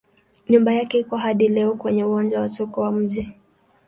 [0.49, 3.33] Nyumba yake iko hadi leo kwenye uwanja wa soko wa mji.